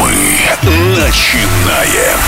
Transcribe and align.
Мы 0.00 0.12
начинаем. 0.96 2.18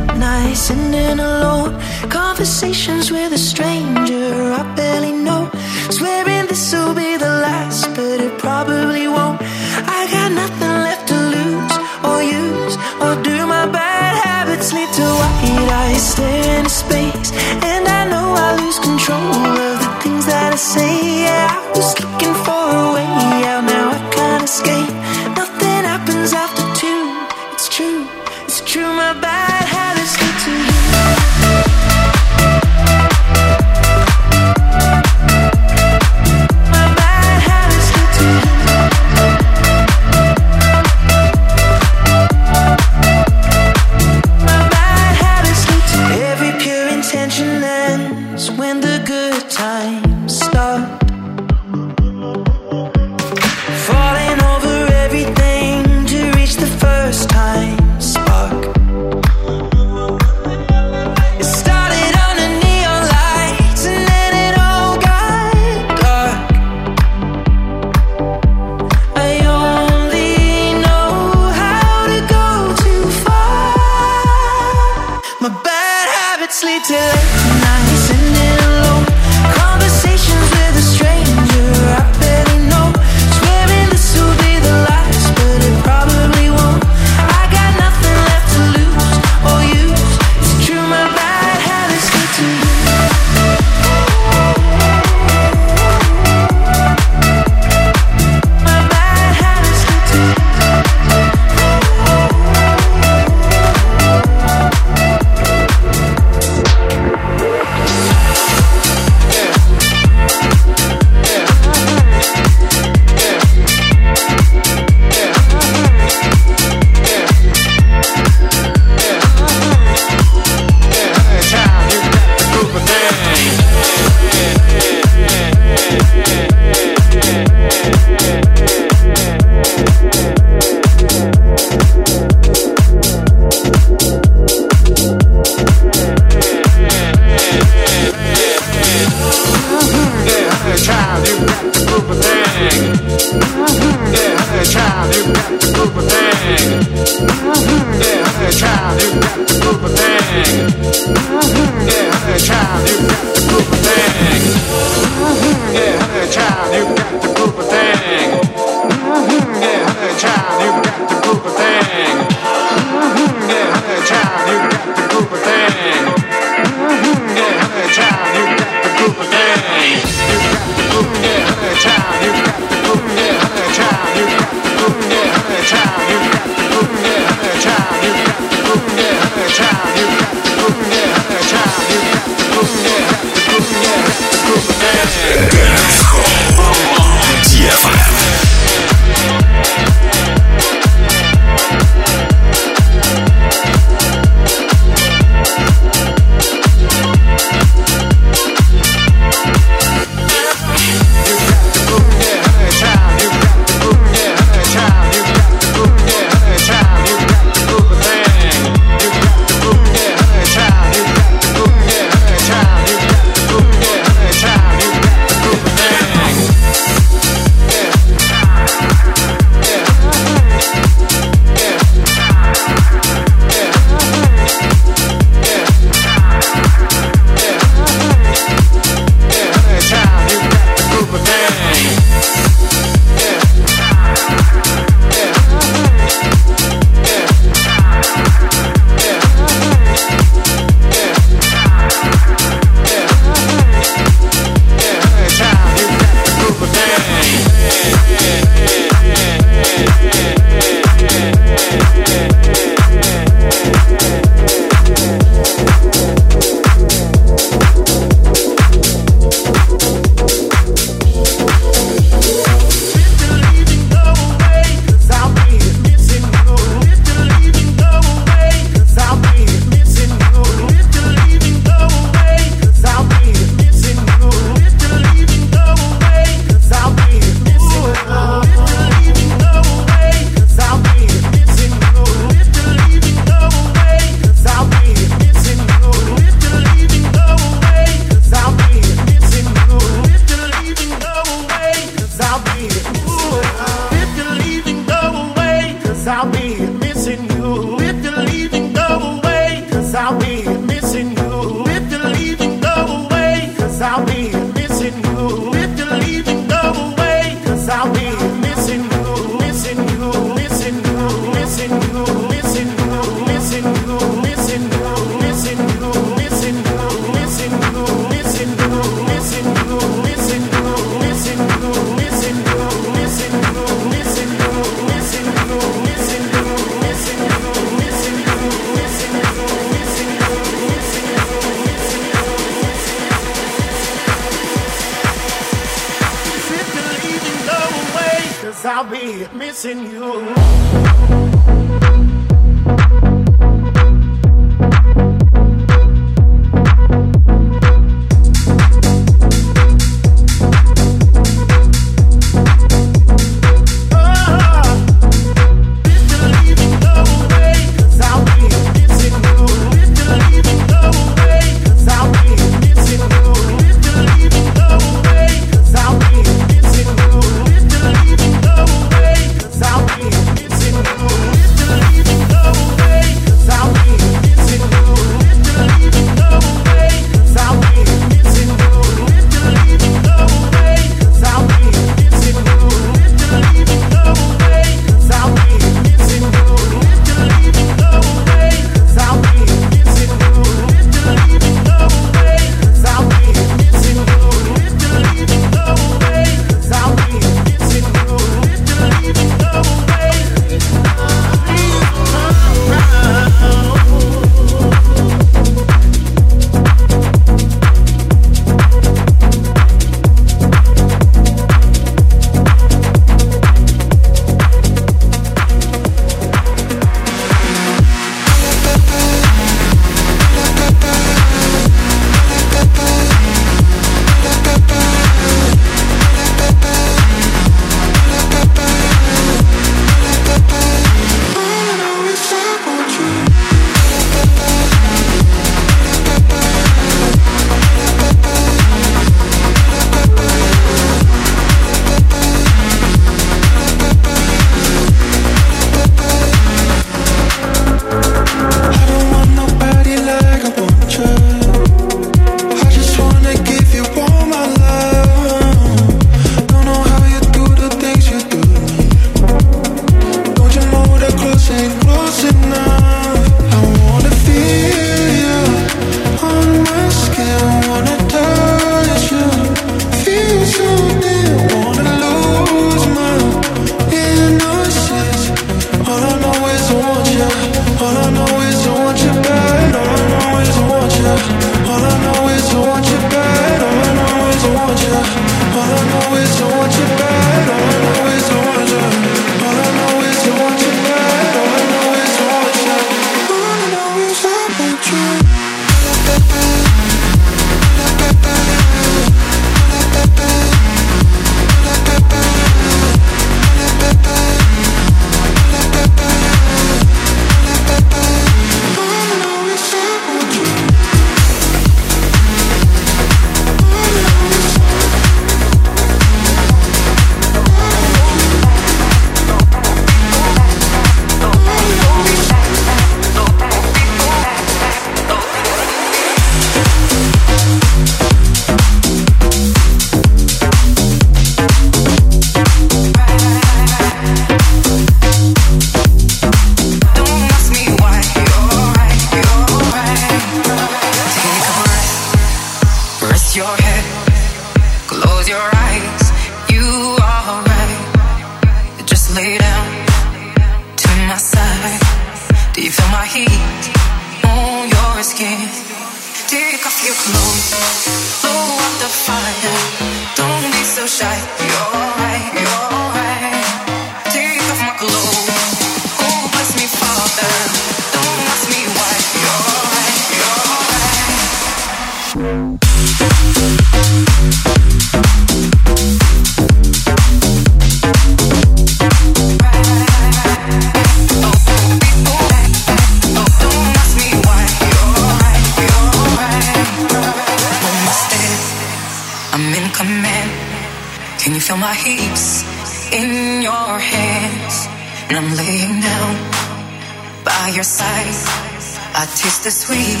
kiss 599.24 599.38
the 599.40 599.50
sweet 599.50 600.00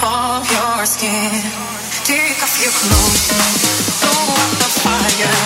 of 0.00 0.40
your 0.48 0.86
skin. 0.88 1.28
Take 2.08 2.40
off 2.40 2.56
your 2.56 2.72
clothes, 2.72 3.24
blow 4.00 4.32
up 4.32 4.52
the 4.64 4.70
fire. 4.80 5.36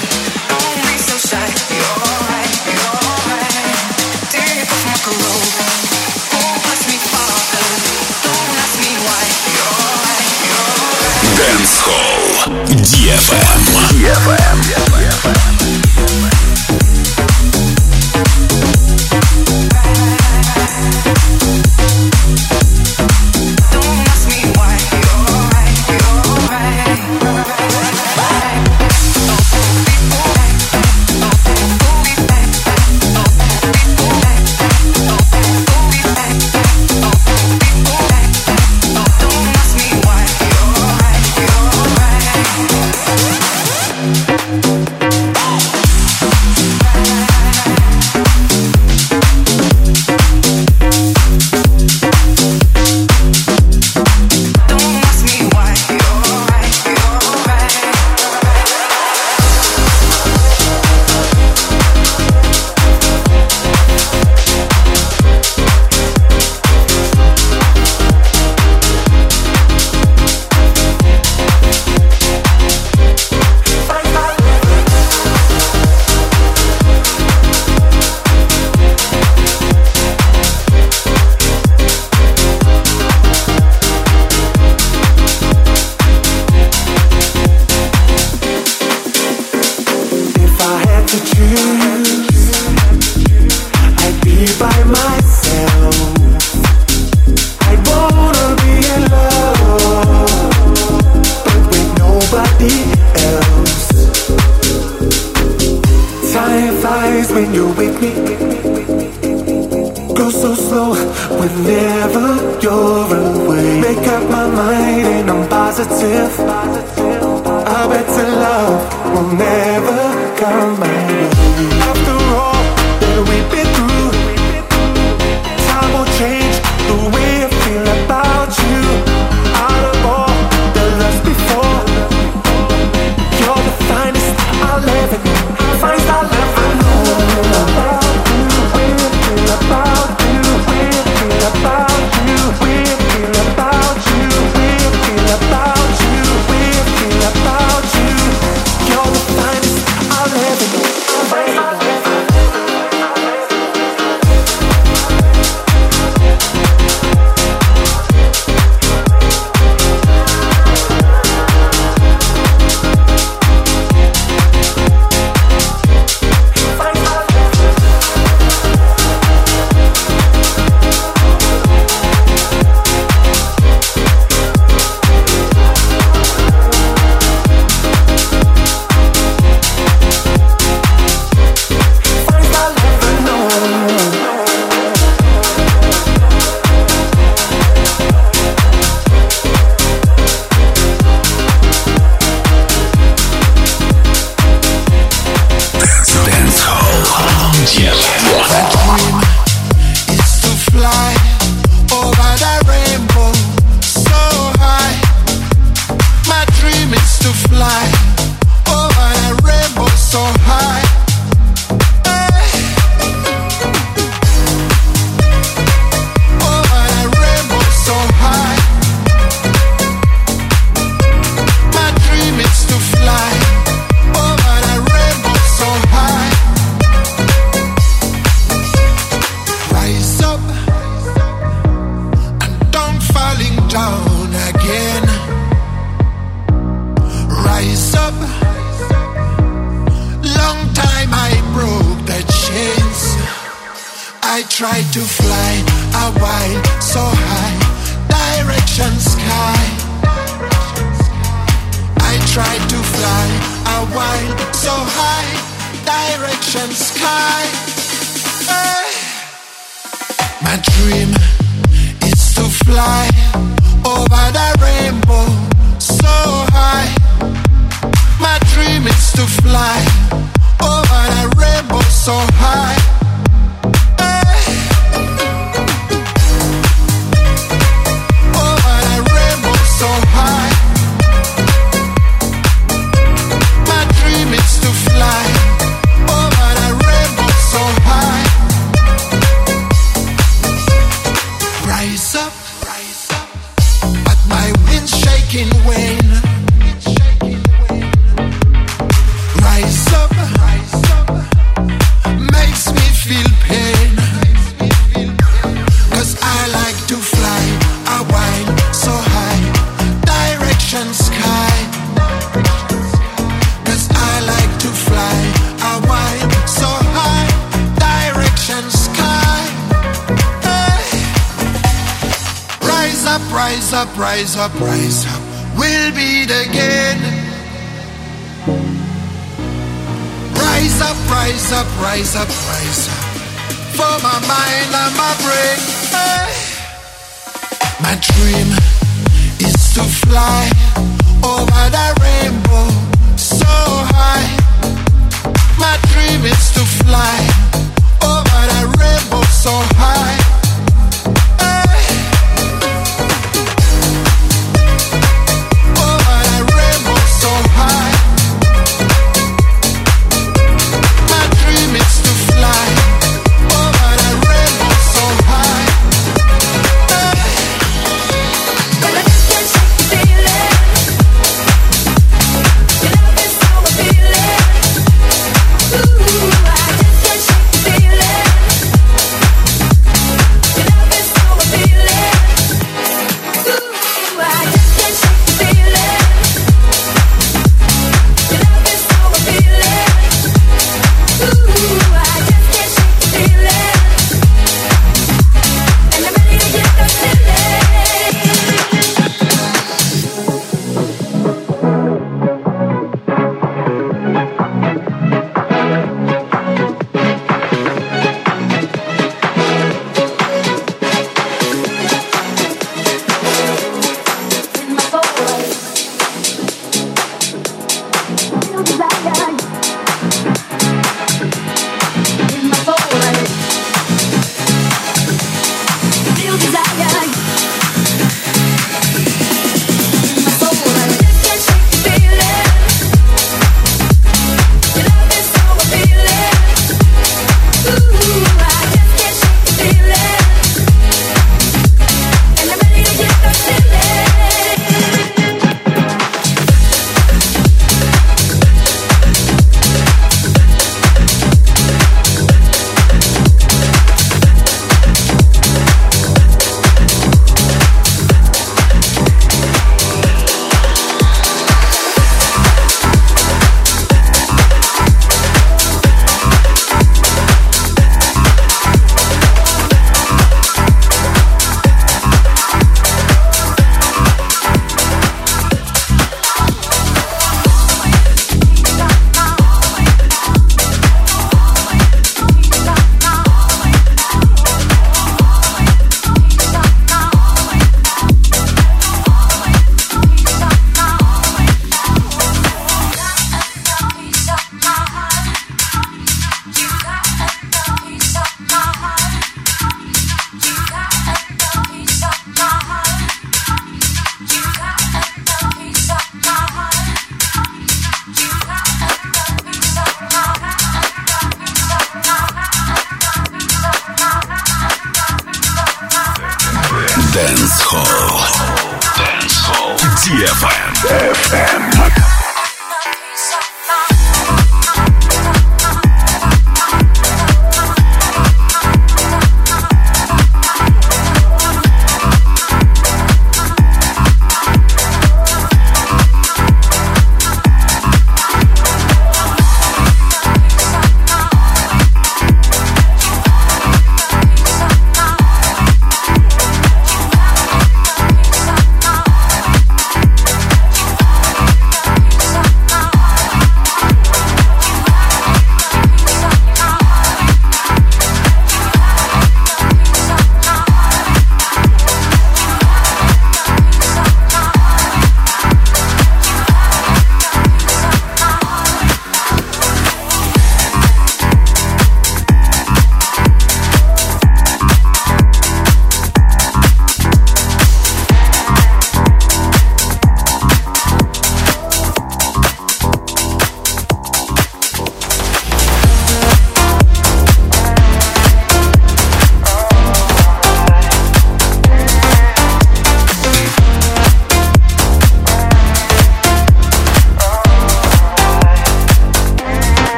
Don't 0.47 0.79
be 0.87 0.95
so 0.95 1.19
shy, 1.19 1.43
you're 1.75 1.99
alright, 2.07 2.55
you're 2.71 2.99
alright. 3.03 3.51
Take 4.31 4.63
off 4.63 4.83
my 4.87 4.99
clothes, 5.03 5.55
me, 6.87 6.97
Don't 8.23 8.55
ask 8.63 8.75
me 8.79 8.93
why. 9.03 9.27
Dance 11.35 11.77
Hall 11.83 12.31
DFM. 12.95 13.59
DFM. 13.91 14.59
DFM. 14.95 15.60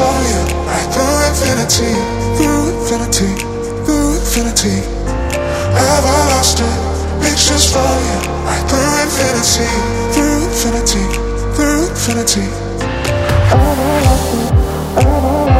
for 0.00 0.16
you 0.32 0.40
through 0.92 1.20
infinity, 1.28 1.92
through 2.40 2.72
infinity, 2.72 3.32
through 3.84 4.16
infinity. 4.16 4.76
Ever 5.76 6.20
lost 6.32 6.60
it, 6.64 6.76
pictures 7.20 7.66
for 7.72 7.92
you 8.08 8.18
through 8.68 8.92
infinity, 9.04 9.68
through 10.14 10.40
infinity, 10.48 11.04
through 11.54 11.82
infinity. 11.92 12.46
Ever 13.52 13.88
lost 14.06 14.32
it, 14.40 14.52
ever 14.96 15.28
lost 15.36 15.56
it. 15.56 15.59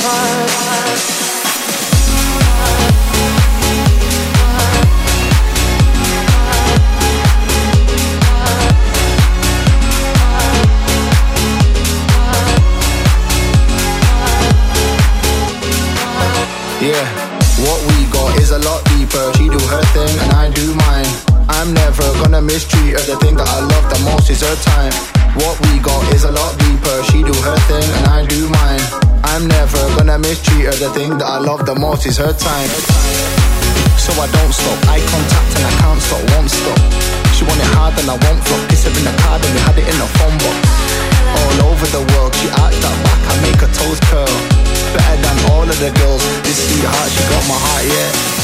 apart. 0.00 1.33
Mistreat 22.44 22.92
her. 22.92 23.04
the 23.08 23.16
thing 23.24 23.40
that 23.40 23.48
I 23.48 23.64
love 23.64 23.88
the 23.88 23.96
most 24.04 24.28
is 24.28 24.44
her 24.44 24.58
time. 24.68 24.92
What 25.40 25.56
we 25.64 25.80
got 25.80 26.04
is 26.12 26.28
a 26.28 26.32
lot 26.32 26.52
deeper. 26.60 26.96
She 27.08 27.24
do 27.24 27.32
her 27.32 27.56
thing 27.64 27.88
and 27.96 28.04
I 28.12 28.20
do 28.28 28.44
mine. 28.52 28.84
I'm 29.24 29.48
never 29.48 29.80
gonna 29.96 30.20
mistreat 30.20 30.68
her. 30.68 30.76
The 30.76 30.92
thing 30.92 31.16
that 31.16 31.24
I 31.24 31.40
love 31.40 31.64
the 31.64 31.72
most 31.72 32.04
is 32.04 32.20
her 32.20 32.36
time. 32.36 32.68
So 33.96 34.12
I 34.20 34.28
don't 34.28 34.52
stop. 34.52 34.76
I 34.92 35.00
contact 35.08 35.50
and 35.56 35.64
I 35.64 35.72
can't 35.80 36.00
stop, 36.04 36.20
won't 36.36 36.52
stop. 36.52 36.78
She 37.32 37.48
want 37.48 37.64
it 37.64 37.70
hard 37.80 37.96
and 37.96 38.12
I 38.12 38.16
won't 38.20 38.40
flop. 38.44 38.60
Kiss 38.68 38.84
her 38.84 38.92
in 38.92 39.04
the 39.08 39.14
card 39.24 39.40
and 39.40 39.52
we 39.56 39.60
had 39.64 39.80
it 39.80 39.88
in 39.88 39.96
the 39.96 40.08
phone 40.20 40.36
box. 40.44 40.60
All 41.32 41.72
over 41.72 41.86
the 41.96 42.04
world, 42.12 42.36
she 42.36 42.52
act 42.60 42.76
that 42.76 42.96
back. 43.08 43.20
I 43.24 43.34
make 43.40 43.60
her 43.64 43.72
toes 43.72 44.00
curl. 44.12 44.36
Better 44.92 45.16
than 45.16 45.36
all 45.48 45.64
of 45.64 45.78
the 45.80 45.88
girls. 45.96 46.20
This 46.44 46.60
sweetheart, 46.60 47.08
she 47.08 47.24
got 47.24 47.44
my 47.48 47.56
heart, 47.56 47.84
yeah. 47.88 48.43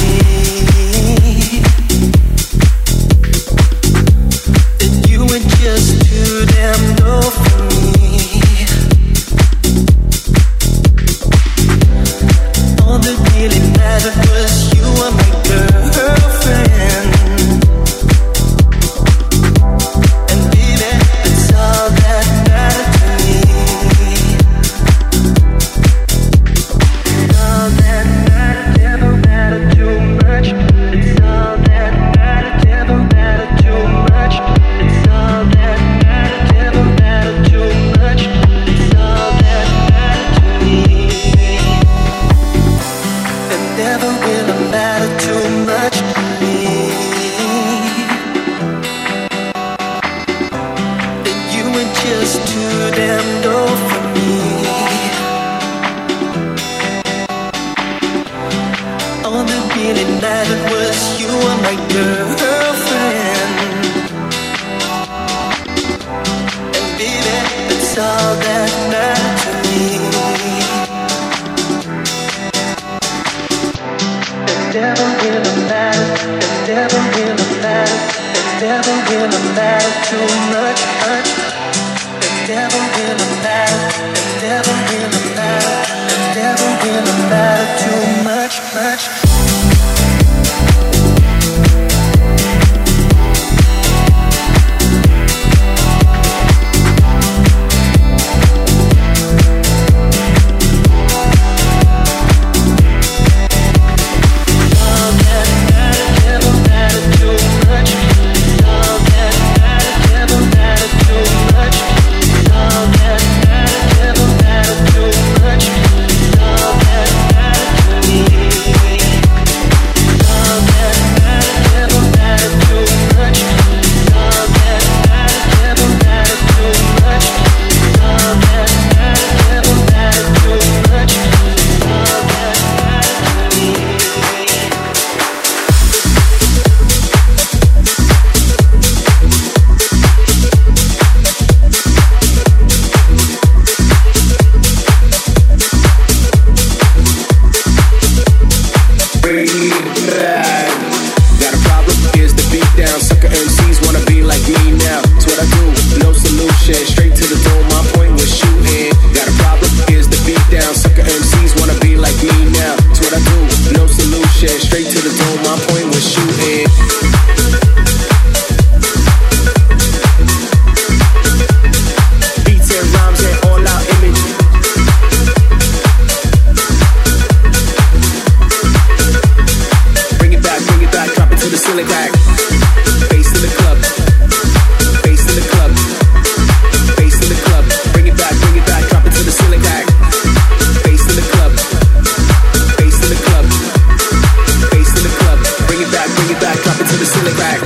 bring 196.31 197.27
it 197.27 197.37
back. 197.37 197.59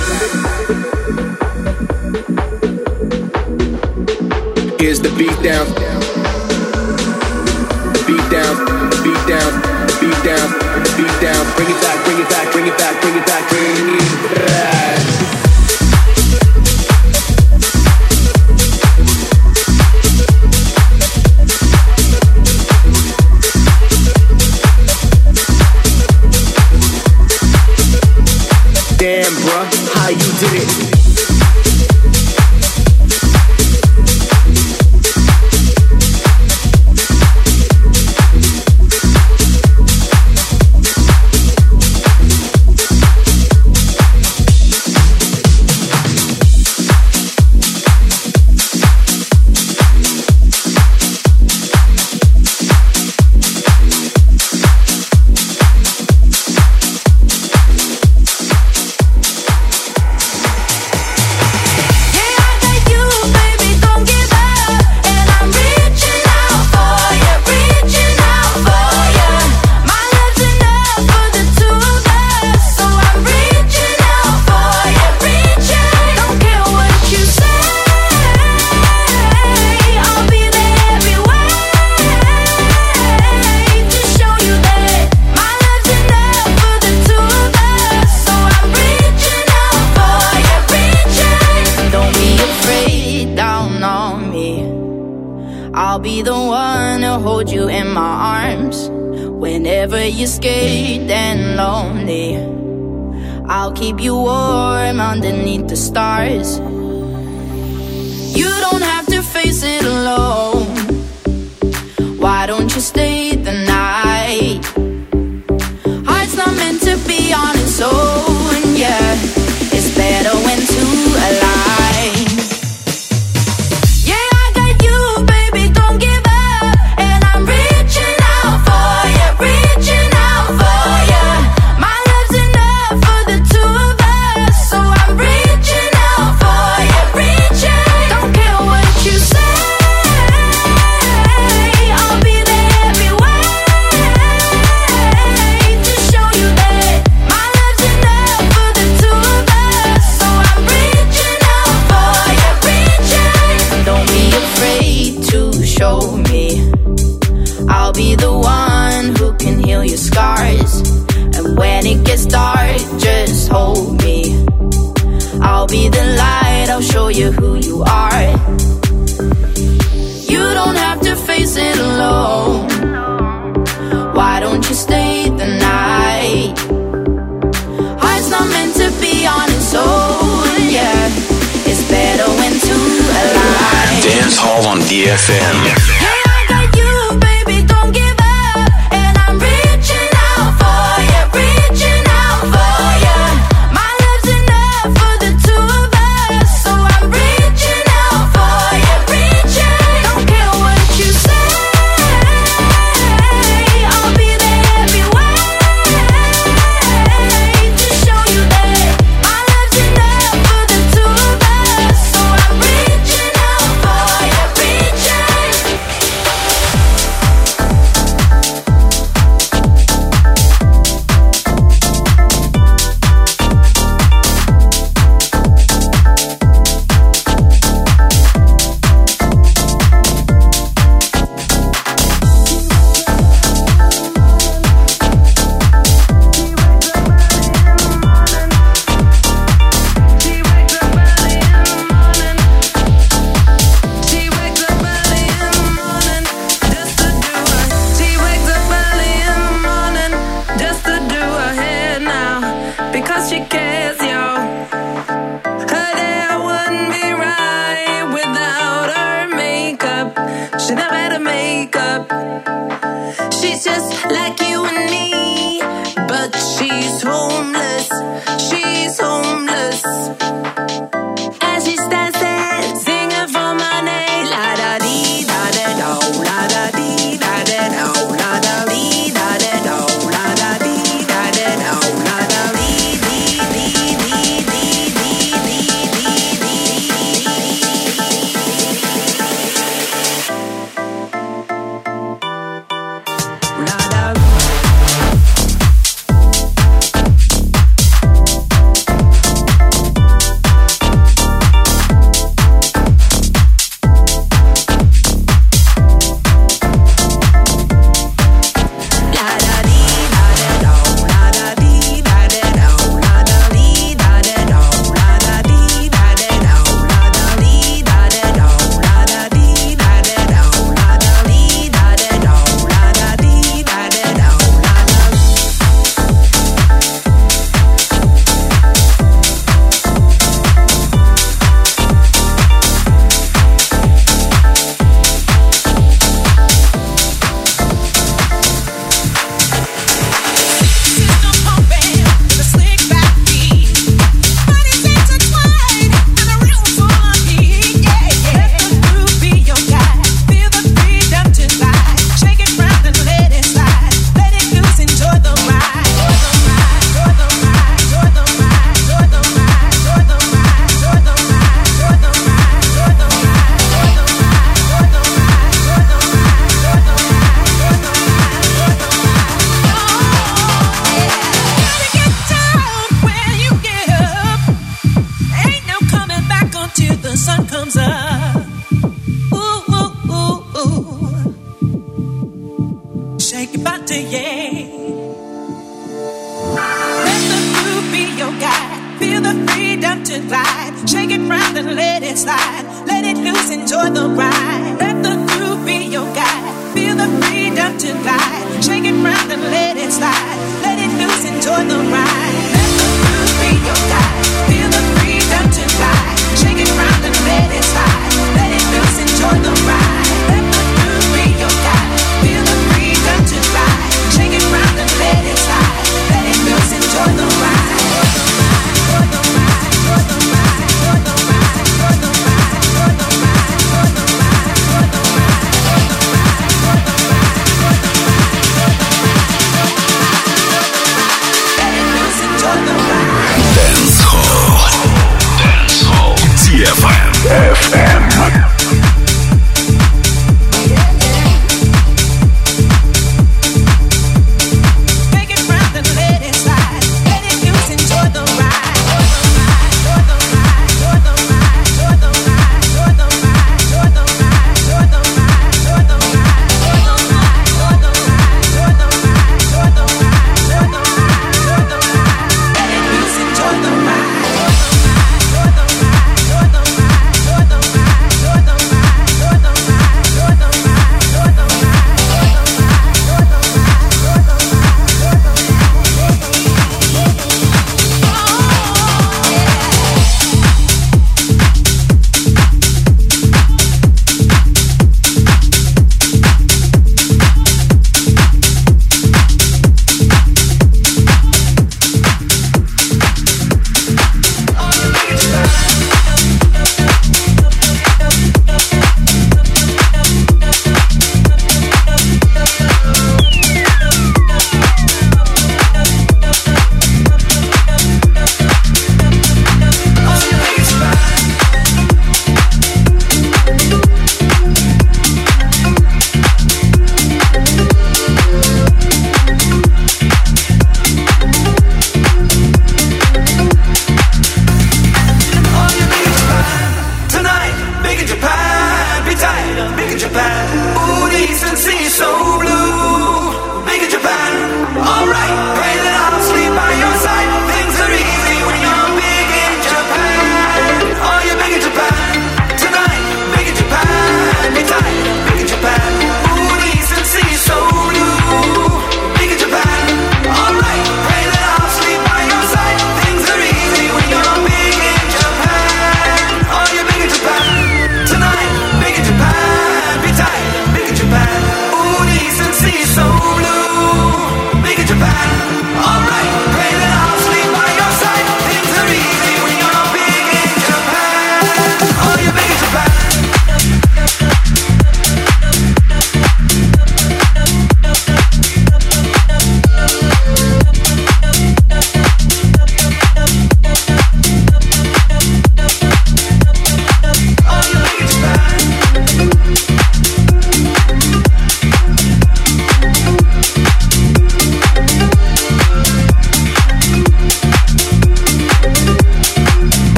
Here's 4.80 5.00
the 5.00 5.10
beat. 5.18 5.36
The 5.46 5.58
beat 8.08 8.26
the 8.30 8.44
beat 9.04 9.22
the 9.28 9.44
beat 10.00 10.18
the 10.24 10.38
beat. 10.98 11.16
Bring 11.56 11.70
it 11.70 11.82
back, 11.82 11.98
bring 12.06 12.20
it 12.20 12.30
back, 12.30 12.52
bring 12.52 12.68
it 12.68 12.78
back, 12.78 13.02
bring 13.02 13.16
it 13.18 13.26
back, 13.28 13.50
bring 13.50 13.66
it 13.66 13.70
back. 13.70 13.75